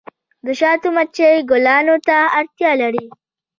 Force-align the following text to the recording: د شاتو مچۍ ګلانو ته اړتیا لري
د 0.45 0.47
شاتو 0.59 0.87
مچۍ 0.95 1.33
ګلانو 1.49 1.95
ته 2.07 2.17
اړتیا 2.39 2.71
لري 2.81 3.05